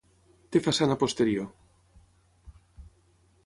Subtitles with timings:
[0.55, 1.47] Té façana posterior.